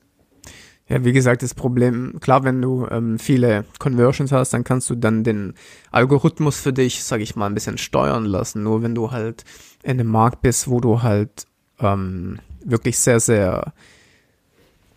[0.89, 4.97] Ja, wie gesagt, das Problem, klar, wenn du ähm, viele Conversions hast, dann kannst du
[4.97, 5.55] dann den
[5.93, 8.63] Algorithmus für dich, sag ich mal, ein bisschen steuern lassen.
[8.65, 9.45] Nur wenn du halt
[9.83, 11.47] in einem Markt bist, wo du halt
[11.81, 13.73] ähm, wirklich sehr, sehr,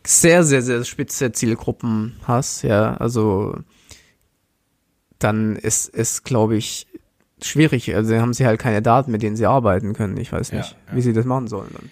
[0.09, 3.57] sehr, sehr, sehr spitze Zielgruppen hast, ja, also
[5.19, 6.87] dann ist es, glaube ich,
[7.41, 7.93] schwierig.
[7.95, 10.17] Also haben sie halt keine Daten, mit denen sie arbeiten können.
[10.17, 10.95] Ich weiß nicht, Ja, ja.
[10.95, 11.91] wie sie das machen sollen dann.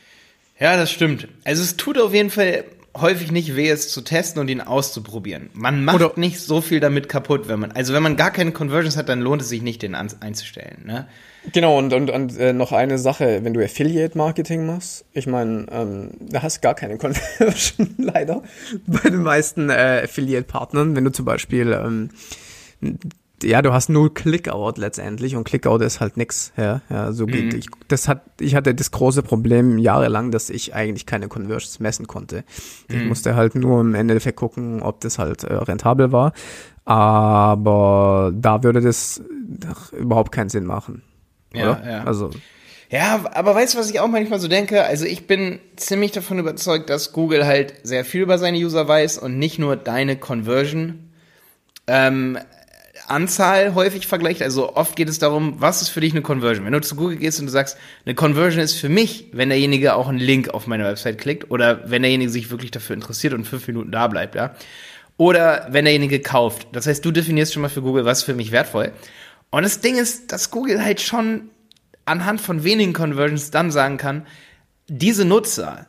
[0.60, 1.28] Ja, das stimmt.
[1.44, 2.64] Also es tut auf jeden Fall
[3.02, 5.50] häufig nicht weh, es zu testen und ihn auszuprobieren.
[5.54, 8.52] Man macht Oder- nicht so viel damit kaputt, wenn man, also wenn man gar keine
[8.52, 11.08] Conversions hat, dann lohnt es sich nicht, den an, einzustellen, ne?
[11.54, 16.12] Genau, und, und, und äh, noch eine Sache, wenn du Affiliate-Marketing machst, ich meine, ähm,
[16.20, 18.44] da hast gar keine Conversion, leider,
[18.86, 20.96] bei den meisten äh, Affiliate-Partnern.
[20.96, 22.10] Wenn du zum Beispiel, ähm,
[23.44, 27.54] ja, du hast null Clickout letztendlich und Clickout ist halt nix, ja, ja, so geht,
[27.54, 32.08] ich, das hat, ich hatte das große Problem jahrelang, dass ich eigentlich keine Conversions messen
[32.08, 32.44] konnte.
[32.90, 36.34] Ich musste halt nur im Endeffekt gucken, ob das halt äh, rentabel war,
[36.86, 41.04] aber da würde das doch überhaupt keinen Sinn machen.
[41.54, 41.90] Ja, oder?
[41.90, 42.04] ja.
[42.04, 42.32] Also,
[42.90, 44.84] Ja, aber weißt du, was ich auch manchmal so denke?
[44.84, 49.18] Also ich bin ziemlich davon überzeugt, dass Google halt sehr viel über seine User weiß
[49.18, 51.12] und nicht nur deine Conversion
[51.88, 52.38] ähm,
[53.10, 54.42] Anzahl häufig vergleicht.
[54.42, 56.66] Also oft geht es darum, was ist für dich eine Conversion?
[56.66, 59.96] Wenn du zu Google gehst und du sagst, eine Conversion ist für mich, wenn derjenige
[59.96, 63.46] auch einen Link auf meine Website klickt oder wenn derjenige sich wirklich dafür interessiert und
[63.46, 64.56] fünf Minuten da bleibt, ja.
[65.16, 66.68] Oder wenn derjenige kauft.
[66.74, 68.92] Das heißt, du definierst schon mal für Google, was für mich wertvoll.
[69.50, 71.50] Und das Ding ist, dass Google halt schon
[72.06, 74.28] anhand von wenigen Conversions dann sagen kann,
[74.88, 75.88] diese Nutzer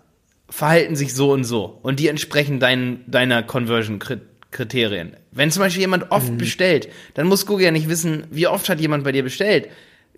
[0.49, 3.43] verhalten sich so und so und die entsprechen dein, deiner
[4.51, 5.17] Conversion-Kriterien.
[5.31, 6.39] Wenn zum Beispiel jemand oft Mhm.
[6.39, 9.69] bestellt, dann muss Google ja nicht wissen, wie oft hat jemand bei dir bestellt.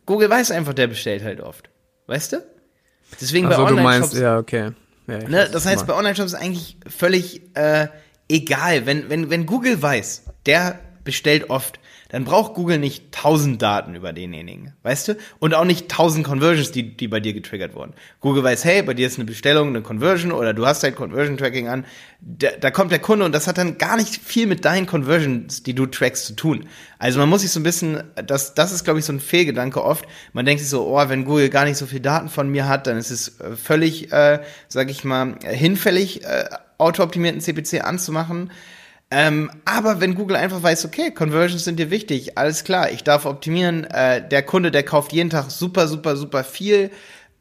[0.06, 1.68] Google weiß einfach, der bestellt halt oft.
[2.06, 2.42] Weißt du?
[3.20, 4.70] Deswegen also bei du meinst, Online-Shops ja, okay.
[5.06, 7.88] Ja, Ne, das heißt, du bei Online-Shops ist eigentlich völlig äh,
[8.28, 8.86] egal.
[8.86, 14.12] Wenn, wenn, wenn Google weiß, der bestellt oft, dann braucht Google nicht tausend Daten über
[14.12, 15.16] denjenigen, weißt du?
[15.38, 17.94] Und auch nicht tausend Conversions, die, die bei dir getriggert wurden.
[18.20, 21.68] Google weiß, hey, bei dir ist eine Bestellung, eine Conversion oder du hast halt Conversion-Tracking
[21.68, 21.84] an.
[22.20, 25.62] Da, da kommt der Kunde und das hat dann gar nicht viel mit deinen Conversions,
[25.62, 26.66] die du trackst, zu tun.
[26.98, 29.82] Also man muss sich so ein bisschen, das, das ist, glaube ich, so ein Fehlgedanke
[29.82, 30.04] oft.
[30.32, 32.86] Man denkt sich so, oh, wenn Google gar nicht so viel Daten von mir hat,
[32.86, 36.44] dann ist es äh, völlig, äh, sag ich mal, hinfällig, äh,
[36.78, 38.50] autooptimierten CPC anzumachen.
[39.12, 43.26] Ähm, aber wenn Google einfach weiß, okay, Conversions sind dir wichtig, alles klar, ich darf
[43.26, 46.92] optimieren, äh, der Kunde, der kauft jeden Tag super, super, super viel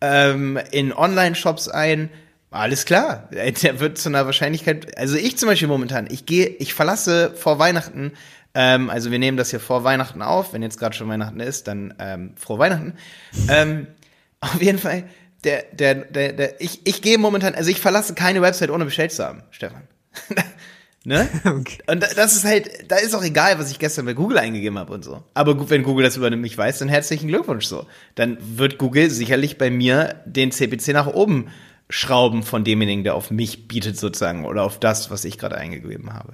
[0.02, 2.10] ähm, in Online-Shops ein,
[2.50, 6.48] alles klar, äh, der wird zu einer Wahrscheinlichkeit, also ich zum Beispiel momentan, ich gehe,
[6.48, 8.14] ich verlasse vor Weihnachten,
[8.56, 11.68] ähm, also wir nehmen das hier vor Weihnachten auf, wenn jetzt gerade schon Weihnachten ist,
[11.68, 12.96] dann ähm, frohe Weihnachten.
[13.48, 13.86] Ähm,
[14.42, 15.04] auf jeden Fall,
[15.44, 19.12] der, der, der, der, ich, ich gehe momentan, also ich verlasse keine Website ohne bestellt
[19.12, 19.84] zu haben, Stefan.
[21.10, 21.28] ne?
[21.46, 21.80] Okay.
[21.88, 24.80] Und da- das ist halt, da ist auch egal, was ich gestern bei Google eingegeben
[24.80, 25.22] habe und so.
[25.34, 27.86] Aber gu- wenn Google das über mich weiß, dann herzlichen Glückwunsch so.
[28.16, 31.48] Dann wird Google sicherlich bei mir den CPC nach oben
[31.90, 36.14] schrauben von demjenigen, der auf mich bietet sozusagen oder auf das, was ich gerade eingegeben
[36.14, 36.34] habe.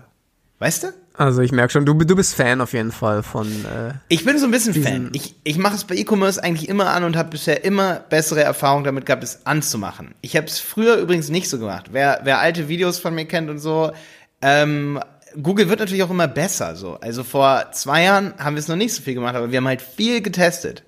[0.60, 0.88] Weißt du?
[1.18, 4.38] Also ich merke schon, du, du bist Fan auf jeden Fall von äh, Ich bin
[4.38, 5.10] so ein bisschen Fan.
[5.14, 8.84] Ich, ich mache es bei E-Commerce eigentlich immer an und habe bisher immer bessere Erfahrungen
[8.86, 10.14] damit gehabt, es anzumachen.
[10.22, 11.88] Ich habe es früher übrigens nicht so gemacht.
[11.92, 13.92] Wer, wer alte Videos von mir kennt und so,
[14.42, 15.00] ähm,
[15.42, 16.76] Google wird natürlich auch immer besser.
[16.76, 16.98] So.
[17.02, 19.68] Also vor zwei Jahren haben wir es noch nicht so viel gemacht, aber wir haben
[19.68, 20.84] halt viel getestet.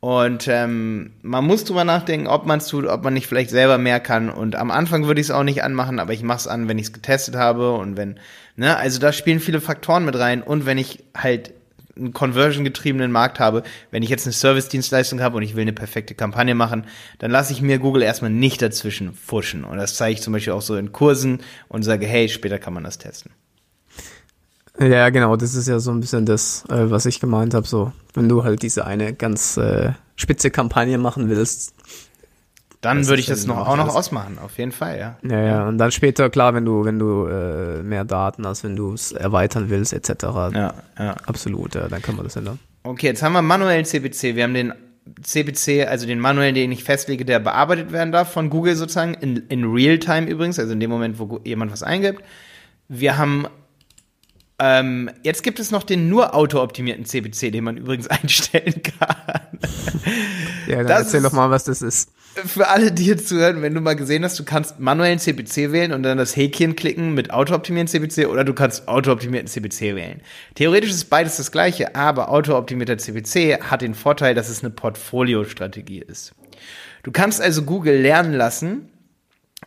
[0.00, 3.78] Und ähm, man muss drüber nachdenken, ob man es tut, ob man nicht vielleicht selber
[3.78, 4.28] mehr kann.
[4.28, 6.78] Und am Anfang würde ich es auch nicht anmachen, aber ich mache es an, wenn
[6.78, 8.20] ich es getestet habe und wenn,
[8.56, 10.42] ne, also da spielen viele Faktoren mit rein.
[10.42, 11.54] Und wenn ich halt
[11.96, 16.14] einen conversion-getriebenen Markt habe, wenn ich jetzt eine Service-Dienstleistung habe und ich will eine perfekte
[16.14, 16.84] Kampagne machen,
[17.18, 19.64] dann lasse ich mir Google erstmal nicht dazwischen fuschen.
[19.64, 22.74] Und das zeige ich zum Beispiel auch so in Kursen und sage, hey, später kann
[22.74, 23.32] man das testen.
[24.78, 27.66] Ja, genau, das ist ja so ein bisschen das, äh, was ich gemeint habe.
[27.66, 31.74] So, wenn du halt diese eine ganz äh, spitze Kampagne machen willst,
[32.86, 35.18] Dann Das würde ich das noch, auch noch ausmachen, auf jeden Fall, ja.
[35.28, 38.76] Ja, ja, und dann später, klar, wenn du, wenn du äh, mehr Daten hast, wenn
[38.76, 40.22] du es erweitern willst, etc.
[40.22, 41.16] Ja, ja.
[41.26, 42.60] Absolut, ja, dann kann man das ändern.
[42.84, 44.36] Okay, jetzt haben wir manuellen CPC.
[44.36, 44.72] Wir haben den
[45.20, 49.38] CPC, also den manuellen, den ich festlege, der bearbeitet werden darf von Google sozusagen, in,
[49.48, 52.22] in Real-Time übrigens, also in dem Moment, wo jemand was eingibt.
[52.86, 53.48] Wir haben,
[54.58, 59.58] ähm, jetzt gibt es noch den nur auto-optimierten CPC, den man übrigens einstellen kann.
[60.66, 62.10] Ja, dann Das erzähl doch mal, was das ist.
[62.34, 65.92] Für alle, die jetzt zuhören, wenn du mal gesehen hast, du kannst manuellen CPC wählen
[65.92, 70.20] und dann das Häkchen klicken mit auto-optimierten CPC oder du kannst auto-optimierten CPC wählen.
[70.56, 76.00] Theoretisch ist beides das gleiche, aber auto-optimierter CPC hat den Vorteil, dass es eine Portfolio-Strategie
[76.00, 76.34] ist.
[77.04, 78.90] Du kannst also Google lernen lassen,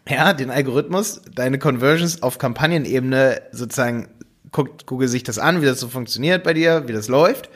[0.07, 4.09] ja, den Algorithmus, deine Conversions auf Kampagnenebene sozusagen
[4.51, 7.49] guckt Google sich das an, wie das so funktioniert bei dir, wie das läuft.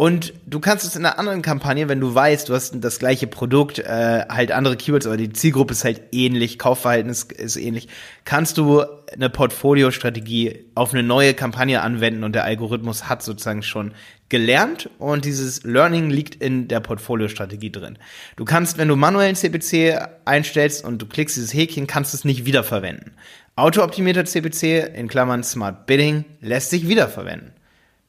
[0.00, 3.26] Und du kannst es in einer anderen Kampagne, wenn du weißt, du hast das gleiche
[3.26, 7.86] Produkt, äh, halt andere Keywords, aber die Zielgruppe ist halt ähnlich, Kaufverhalten ist, ist ähnlich,
[8.24, 13.92] kannst du eine Portfolio-Strategie auf eine neue Kampagne anwenden und der Algorithmus hat sozusagen schon
[14.30, 17.98] gelernt und dieses Learning liegt in der Portfolio-Strategie drin.
[18.36, 22.24] Du kannst, wenn du manuellen CPC einstellst und du klickst dieses Häkchen, kannst du es
[22.24, 23.12] nicht wiederverwenden.
[23.56, 27.52] Auto-optimierter CPC, in Klammern Smart Bidding, lässt sich wiederverwenden.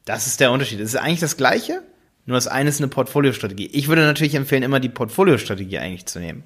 [0.05, 0.79] Das ist der Unterschied.
[0.79, 1.81] Es ist eigentlich das Gleiche,
[2.25, 3.67] nur das eine ist eine Portfoliostrategie.
[3.73, 6.43] Ich würde natürlich empfehlen, immer die Portfoliostrategie eigentlich zu nehmen.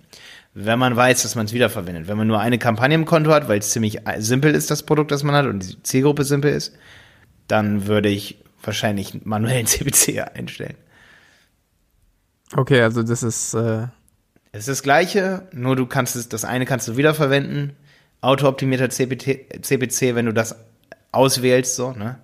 [0.54, 2.08] Wenn man weiß, dass man es wiederverwendet.
[2.08, 5.12] Wenn man nur eine Kampagne im Konto hat, weil es ziemlich simpel ist, das Produkt,
[5.12, 6.74] das man hat und die Zielgruppe simpel ist,
[7.48, 10.78] dann würde ich wahrscheinlich manuellen CPC einstellen.
[12.56, 13.88] Okay, also das ist, äh,
[14.52, 17.74] Es ist das Gleiche, nur du kannst es, das eine kannst du wiederverwenden.
[18.26, 20.56] Auto-optimierter CPT, CPC, wenn du das
[21.12, 22.18] auswählst, so, ne?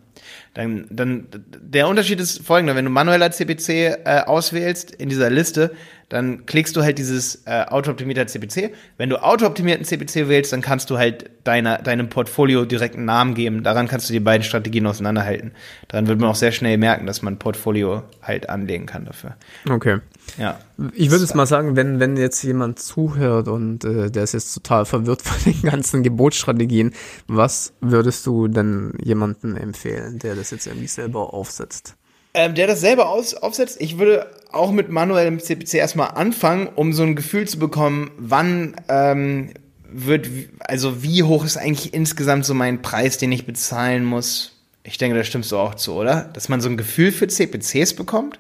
[0.54, 1.28] Dann, dann,
[1.62, 5.74] der Unterschied ist folgender, wenn du manueller CPC äh, auswählst in dieser Liste,
[6.12, 8.74] dann klickst du halt dieses äh, auto-optimierter CPC.
[8.98, 13.34] Wenn du auto-optimierten CPC wählst, dann kannst du halt deiner, deinem Portfolio direkt einen Namen
[13.34, 13.64] geben.
[13.64, 15.54] Daran kannst du die beiden Strategien auseinanderhalten.
[15.88, 19.38] Daran wird man auch sehr schnell merken, dass man ein Portfolio halt anlegen kann dafür.
[19.70, 20.00] okay.
[20.38, 20.60] Ja.
[20.94, 24.54] Ich würde es mal sagen, wenn, wenn jetzt jemand zuhört und äh, der ist jetzt
[24.54, 26.92] total verwirrt von den ganzen Gebotsstrategien,
[27.28, 31.96] was würdest du denn jemandem empfehlen, der das jetzt irgendwie selber aufsetzt?
[32.34, 33.78] Ähm, der das selber aus, aufsetzt.
[33.80, 38.76] Ich würde auch mit manuellem CPC erstmal anfangen, um so ein Gefühl zu bekommen, wann
[38.90, 39.52] ähm,
[39.92, 40.28] wird,
[40.60, 44.60] also wie hoch ist eigentlich insgesamt so mein Preis, den ich bezahlen muss.
[44.84, 46.30] Ich denke, da stimmst du auch zu, oder?
[46.34, 48.40] Dass man so ein Gefühl für CPCs bekommt.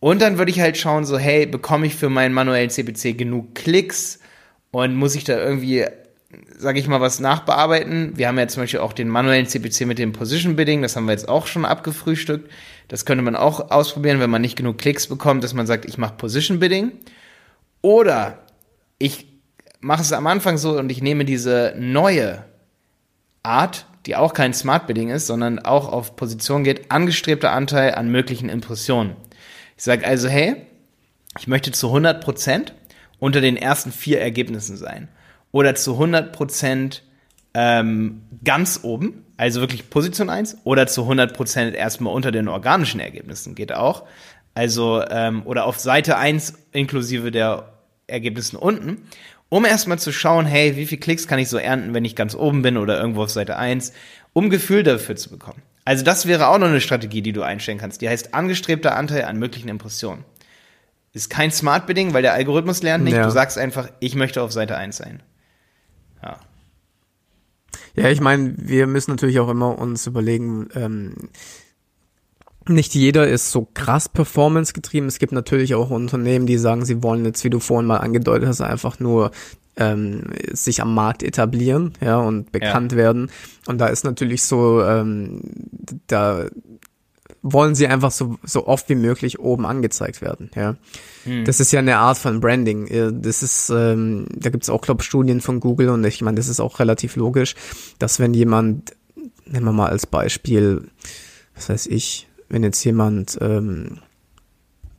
[0.00, 3.54] Und dann würde ich halt schauen, so, hey, bekomme ich für meinen manuellen CPC genug
[3.54, 4.20] Klicks
[4.70, 5.86] und muss ich da irgendwie,
[6.58, 8.16] sage ich mal, was nachbearbeiten?
[8.16, 11.06] Wir haben ja zum Beispiel auch den manuellen CPC mit dem Position Bidding, das haben
[11.06, 12.50] wir jetzt auch schon abgefrühstückt.
[12.88, 15.98] Das könnte man auch ausprobieren, wenn man nicht genug Klicks bekommt, dass man sagt, ich
[15.98, 16.92] mache Position Bidding.
[17.80, 18.38] Oder
[18.98, 19.26] ich
[19.80, 22.44] mache es am Anfang so und ich nehme diese neue
[23.42, 28.10] Art, die auch kein Smart Bidding ist, sondern auch auf Position geht, angestrebter Anteil an
[28.10, 29.16] möglichen Impressionen.
[29.76, 30.56] Ich sage also, hey,
[31.38, 32.72] ich möchte zu 100%
[33.20, 35.08] unter den ersten vier Ergebnissen sein.
[35.52, 37.00] Oder zu 100%
[37.54, 43.54] ähm, ganz oben, also wirklich Position 1, oder zu 100% erstmal unter den organischen Ergebnissen,
[43.54, 44.04] geht auch.
[44.54, 47.72] Also, ähm, oder auf Seite 1 inklusive der
[48.06, 49.08] Ergebnissen unten,
[49.48, 52.34] um erstmal zu schauen, hey, wie viel Klicks kann ich so ernten, wenn ich ganz
[52.34, 53.92] oben bin oder irgendwo auf Seite 1,
[54.32, 55.62] um Gefühl dafür zu bekommen.
[55.84, 58.02] Also das wäre auch noch eine Strategie, die du einstellen kannst.
[58.02, 60.24] Die heißt angestrebter Anteil an möglichen Impressionen.
[61.14, 63.16] Ist kein Smart Bidding, weil der Algorithmus lernt nicht.
[63.16, 63.24] Ja.
[63.24, 65.22] Du sagst einfach, ich möchte auf Seite 1 sein.
[67.98, 68.04] Ja.
[68.04, 71.14] Ja, ich meine, wir müssen natürlich auch immer uns überlegen, ähm,
[72.68, 75.06] nicht jeder ist so krass performance getrieben.
[75.06, 78.48] Es gibt natürlich auch Unternehmen, die sagen, sie wollen jetzt, wie du vorhin mal angedeutet
[78.48, 79.30] hast, einfach nur
[79.76, 83.30] ähm, sich am Markt etablieren, ja, und bekannt werden.
[83.66, 85.40] Und da ist natürlich so, ähm,
[86.08, 86.46] da
[87.42, 90.76] wollen sie einfach so, so oft wie möglich oben angezeigt werden, ja.
[91.44, 93.20] Das ist ja eine Art von Branding.
[93.22, 96.60] Das ist, ähm, da gibt's auch, glaube Studien von Google und ich meine, das ist
[96.60, 97.54] auch relativ logisch,
[97.98, 98.94] dass wenn jemand,
[99.44, 100.88] nehmen wir mal als Beispiel,
[101.54, 103.98] was weiß ich, wenn jetzt jemand ähm,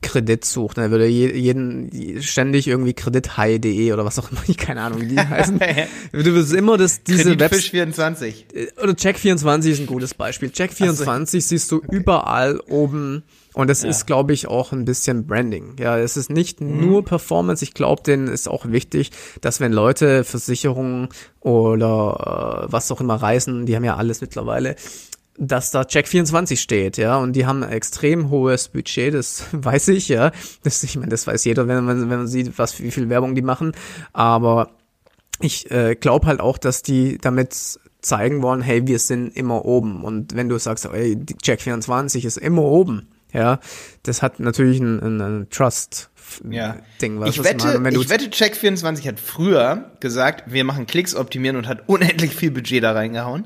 [0.09, 4.81] Kredit sucht, dann würde je, jeden ständig irgendwie kredithai.de oder was auch immer, ich keine
[4.81, 5.59] Ahnung, wie die heißen.
[6.11, 8.45] Du wirst immer das, diese Kreditfisch 24.
[8.81, 10.49] oder Check24 ist ein gutes Beispiel.
[10.49, 15.75] Check24 siehst du überall oben und das ist, glaube ich, auch ein bisschen Branding.
[15.79, 17.63] Ja, es ist nicht nur Performance.
[17.63, 23.15] Ich glaube, denen ist auch wichtig, dass wenn Leute Versicherungen oder äh, was auch immer
[23.15, 24.75] reisen, die haben ja alles mittlerweile,
[25.39, 30.09] dass da Check24 steht, ja, und die haben ein extrem hohes Budget, das weiß ich,
[30.09, 30.31] ja.
[30.63, 33.35] Das, ich meine, das weiß jeder, wenn man, wenn man sieht, was, wie viel Werbung
[33.35, 33.71] die machen.
[34.11, 34.71] Aber
[35.39, 37.55] ich äh, glaube halt auch, dass die damit
[38.01, 40.03] zeigen wollen, hey, wir sind immer oben.
[40.03, 43.59] Und wenn du sagst, ey, Check24 ist immer oben, ja,
[44.03, 46.09] das hat natürlich ein, ein, ein Trust.
[46.49, 46.77] Ja.
[47.01, 51.67] Ding, ich wette, ich, ich wette, Check24 hat früher gesagt, wir machen Klicks optimieren und
[51.67, 53.45] hat unendlich viel Budget da reingehauen.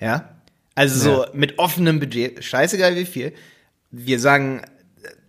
[0.00, 0.30] Ja.
[0.74, 3.32] Also so mit offenem Budget, scheißegal wie viel.
[3.90, 4.62] Wir sagen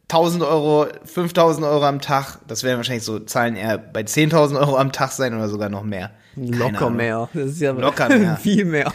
[0.08, 4.78] 1000 Euro, 5000 Euro am Tag, das werden wahrscheinlich so Zahlen eher bei 10.000 Euro
[4.78, 6.12] am Tag sein oder sogar noch mehr.
[6.36, 6.96] Keine Locker Ahnung.
[6.98, 7.30] mehr.
[7.34, 8.38] Das ist ja Locker mehr.
[8.38, 8.92] viel mehr.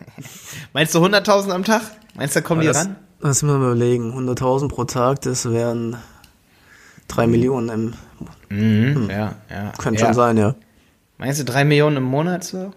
[0.72, 1.82] Meinst du 100.000 am Tag?
[2.14, 2.96] Meinst du, da kommen Aber die das, ran?
[3.20, 4.12] Lass mal überlegen.
[4.12, 5.96] 100.000 pro Tag, das wären
[7.08, 7.94] 3 Millionen im.
[8.48, 9.10] Mhm, hm.
[9.10, 9.72] Ja, ja.
[9.78, 10.06] Könnte ja.
[10.06, 10.54] schon sein, ja.
[11.18, 12.72] Meinst du 3 Millionen im Monat so?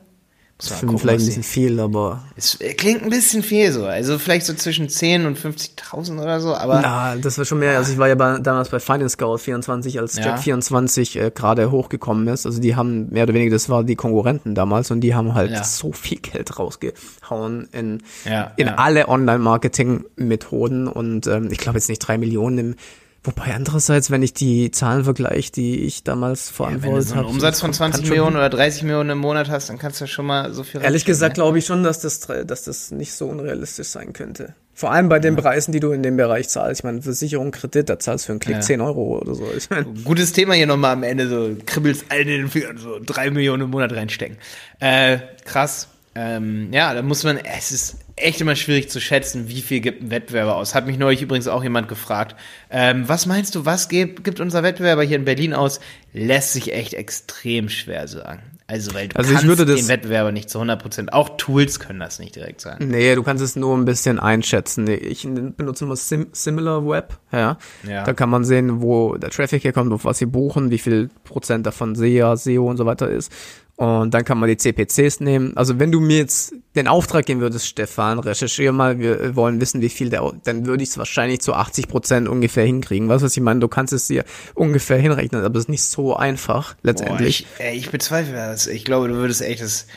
[0.59, 2.21] Das ist vielleicht ein bisschen viel, aber.
[2.35, 3.85] Es klingt ein bisschen viel so.
[3.85, 6.81] Also vielleicht so zwischen 10 und 50.000 oder so, aber.
[6.81, 7.77] Na, das war schon mehr.
[7.77, 10.25] Also ich war ja bei, damals bei Finance Scout 24, als ja.
[10.25, 12.45] Jack 24 äh, gerade hochgekommen ist.
[12.45, 15.51] Also die haben mehr oder weniger, das war die Konkurrenten damals und die haben halt
[15.51, 15.63] ja.
[15.63, 21.99] so viel Geld rausgehauen in, ja, in alle Online-Marketing-Methoden und ähm, ich glaube jetzt nicht
[21.99, 22.75] drei Millionen im
[23.23, 26.87] Wobei andererseits, wenn ich die Zahlen vergleiche, die ich damals verantwortet habe.
[26.87, 29.49] Ja, wenn du so einen hab, Umsatz von 20 Millionen oder 30 Millionen im Monat
[29.49, 31.41] hast, dann kannst du schon mal so viel Ehrlich gesagt ne?
[31.41, 34.55] glaube ich schon, dass das, dass das nicht so unrealistisch sein könnte.
[34.73, 35.41] Vor allem bei den ja.
[35.41, 36.79] Preisen, die du in dem Bereich zahlst.
[36.79, 38.61] Ich meine, Versicherung, Kredit, da zahlst du für einen Klick ja.
[38.61, 39.45] 10 Euro oder so.
[39.55, 42.97] Ich mein, Gutes Thema hier nochmal am Ende, so kribbelst all in den Fingern, so
[43.05, 44.37] drei Millionen im Monat reinstecken.
[44.79, 45.89] Äh, krass.
[46.15, 50.01] Ähm, ja, da muss man, es ist echt immer schwierig zu schätzen, wie viel gibt
[50.01, 50.75] ein Wettbewerber aus.
[50.75, 52.35] Hat mich neulich übrigens auch jemand gefragt.
[52.69, 55.79] Ähm, was meinst du, was gibt, gibt unser Wettbewerber hier in Berlin aus?
[56.13, 58.41] Lässt sich echt extrem schwer sagen.
[58.69, 61.79] Also, weil du also kannst ich würde den Wettbewerber nicht zu 100 Prozent, auch Tools
[61.79, 62.87] können das nicht direkt sagen.
[62.87, 64.87] Nee, du kannst es nur ein bisschen einschätzen.
[64.87, 67.57] Ich benutze immer Sim Similar Web, ja.
[67.87, 68.03] ja.
[68.03, 71.65] Da kann man sehen, wo der Traffic herkommt, auf was sie buchen, wie viel Prozent
[71.65, 73.31] davon SEA, SEO und so weiter ist.
[73.79, 75.55] Und dann kann man die CPCs nehmen.
[75.55, 79.79] Also wenn du mir jetzt den Auftrag geben würdest, Stefan, recherchiere mal, wir wollen wissen,
[79.79, 83.07] wie viel der, dann würde ich es wahrscheinlich zu 80 Prozent ungefähr hinkriegen.
[83.07, 83.61] Weißt du, was ich meine?
[83.61, 87.45] Du kannst es dir ungefähr hinrechnen, aber es ist nicht so einfach, letztendlich.
[87.45, 88.67] Boah, ich, ey, ich bezweifle das.
[88.67, 89.87] Ich glaube, du würdest echt das,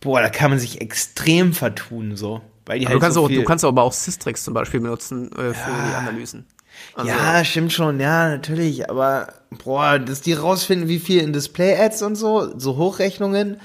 [0.00, 2.40] boah, da kann man sich extrem vertun, so.
[2.64, 5.30] Weil die halt du, kannst so auch, du kannst aber auch Systrix zum Beispiel benutzen
[5.32, 5.86] äh, für ja.
[5.90, 6.46] die Analysen.
[6.94, 12.02] Also, ja, stimmt schon, ja, natürlich, aber boah, dass die rausfinden, wie viel in Display-Ads
[12.02, 13.60] und so, so Hochrechnungen,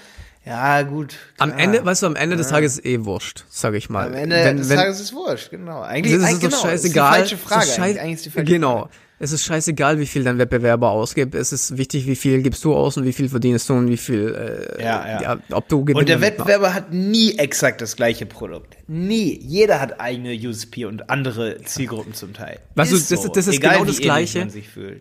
[0.48, 1.16] ja, gut.
[1.36, 1.52] Klar.
[1.52, 2.38] Am Ende, weißt du, am Ende ja.
[2.38, 4.08] des Tages ist eh wurscht, sag ich mal.
[4.08, 5.82] Am Ende wenn, des wenn, Tages ist wurscht, genau.
[5.82, 7.22] Eigentlich, ist es genau, scheißegal.
[7.22, 7.66] Ist die falsche Frage.
[7.66, 8.02] Ist eigentlich.
[8.02, 8.78] eigentlich ist die falsche genau.
[8.78, 8.90] Frage.
[9.20, 11.34] Es ist scheißegal, wie viel dein Wettbewerber ausgibt.
[11.34, 13.98] Es ist wichtig, wie viel gibst du aus und wie viel verdienst du und wie
[13.98, 14.36] viel,
[14.78, 15.22] äh, ja, ja.
[15.22, 16.02] ja ob du gewinnst.
[16.02, 18.78] Und der Wettbewerber hat nie exakt das gleiche Produkt.
[18.88, 19.40] Nie.
[19.42, 22.60] Jeder hat eigene USP und andere Zielgruppen zum Teil.
[22.76, 23.32] Weißt ist du, das, so.
[23.32, 24.48] das ist Egal, genau das Gleiche.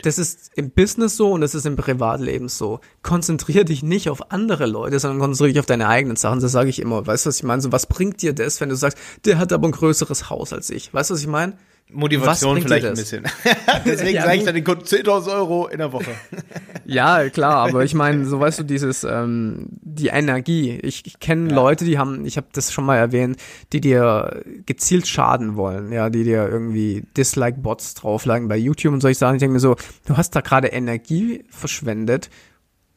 [0.02, 2.80] Das ist im Business so und das ist im Privatleben so.
[3.02, 6.40] Konzentrier dich nicht auf andere Leute, sondern konzentriere dich auf deine eigenen Sachen.
[6.40, 7.06] Das sage ich immer.
[7.06, 7.60] Weißt du, was ich meine?
[7.60, 10.70] So, was bringt dir das, wenn du sagst, der hat aber ein größeres Haus als
[10.70, 10.94] ich?
[10.94, 11.52] Weißt du, was ich meine?
[11.92, 13.24] Motivation vielleicht ein bisschen.
[13.84, 16.10] Deswegen ja, sage ich dann den Kunden 10.000 Euro in der Woche.
[16.84, 20.78] ja, klar, aber ich meine, so weißt du, dieses, ähm, die Energie.
[20.82, 21.54] Ich, ich kenne ja.
[21.54, 23.36] Leute, die haben, ich habe das schon mal erwähnt,
[23.72, 29.18] die dir gezielt schaden wollen, ja, die dir irgendwie Dislike-Bots drauflagen bei YouTube und solche
[29.18, 29.36] Sachen.
[29.36, 32.30] Ich denke mir so, du hast da gerade Energie verschwendet,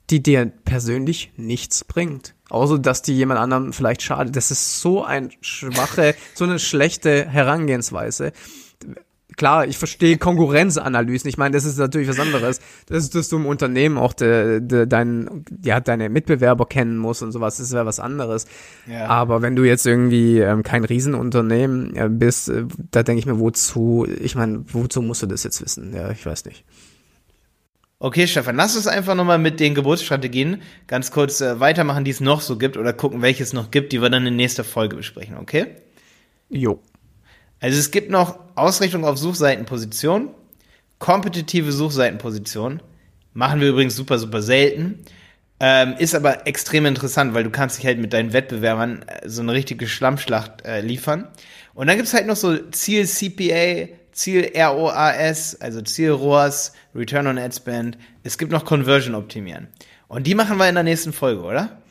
[0.10, 2.34] die dir persönlich nichts bringt.
[2.49, 4.36] Außer, dass die jemand anderem vielleicht schadet.
[4.36, 8.32] Das ist so ein schwache, so eine schlechte Herangehensweise
[9.39, 11.29] klar, ich verstehe Konkurrenzanalysen.
[11.29, 12.59] Ich meine, das ist natürlich was anderes.
[12.87, 17.23] Das ist, dass du im Unternehmen auch de, de, dein, ja, deine Mitbewerber kennen musst
[17.23, 17.57] und sowas.
[17.57, 18.45] Das wäre was anderes.
[18.85, 19.07] Ja.
[19.07, 23.39] Aber wenn du jetzt irgendwie ähm, kein Riesenunternehmen äh, bist, äh, da denke ich mir,
[23.39, 25.95] wozu, ich meine, wozu musst du das jetzt wissen?
[25.95, 26.65] Ja, ich weiß nicht.
[28.01, 32.21] Okay, Stefan, lass uns einfach nochmal mit den Geburtsstrategien ganz kurz äh, weitermachen, die es
[32.21, 34.95] noch so gibt oder gucken, welche es noch gibt, die wir dann in nächster Folge
[34.95, 35.67] besprechen, okay?
[36.49, 36.81] Jo.
[37.59, 40.29] Also es gibt noch Ausrichtung auf Suchseitenposition,
[40.97, 42.81] kompetitive Suchseitenposition.
[43.33, 45.05] Machen wir übrigens super, super selten.
[45.61, 49.41] Ähm, ist aber extrem interessant, weil du kannst dich halt mit deinen Wettbewerbern äh, so
[49.41, 51.27] eine richtige Schlammschlacht äh, liefern.
[51.73, 57.37] Und dann gibt's halt noch so Ziel CPA, Ziel ROAS, also Ziel ROAS, Return on
[57.37, 57.97] Ad Spend.
[58.23, 59.67] Es gibt noch Conversion optimieren.
[60.07, 61.81] Und die machen wir in der nächsten Folge, oder?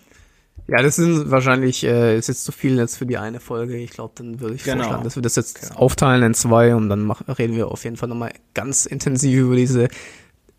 [0.68, 3.78] Ja, das sind wahrscheinlich, äh, ist jetzt zu viel jetzt für die eine Folge.
[3.78, 4.82] Ich glaube, dann würde ich genau.
[4.82, 5.80] vorschlagen, dass wir das jetzt genau.
[5.80, 9.56] aufteilen in zwei und dann mach, reden wir auf jeden Fall nochmal ganz intensiv über
[9.56, 9.88] diese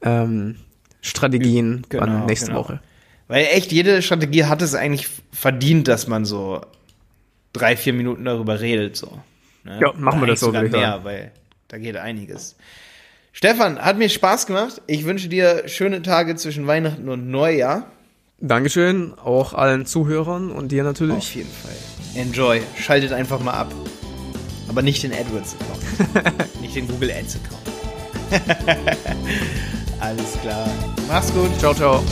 [0.02, 0.56] ähm,
[1.02, 2.60] Strategien genau, an nächste genau.
[2.62, 2.80] Woche.
[3.28, 6.62] Weil echt jede Strategie hat es eigentlich verdient, dass man so
[7.54, 8.96] drei, vier Minuten darüber redet.
[8.96, 9.20] So.
[9.64, 9.80] Ne?
[9.80, 10.48] Ja, machen wir das so.
[10.48, 11.32] Sogar mehr, weil
[11.68, 12.56] da geht einiges.
[13.32, 14.82] Stefan, hat mir Spaß gemacht.
[14.88, 17.92] Ich wünsche dir schöne Tage zwischen Weihnachten und Neujahr.
[18.42, 21.18] Dankeschön, auch allen Zuhörern und dir natürlich.
[21.18, 21.76] Auf jeden Fall.
[22.16, 22.62] Enjoy.
[22.78, 23.74] Schaltet einfach mal ab.
[24.68, 26.62] Aber nicht den AdWords-Account.
[26.62, 27.60] nicht den Google Ads-Account.
[30.00, 30.70] Alles klar.
[31.08, 31.58] Mach's gut.
[31.60, 32.04] Ciao, ciao.